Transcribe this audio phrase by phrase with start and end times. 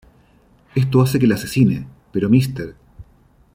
[0.73, 2.73] Esto hace que la asesine, pero Mr.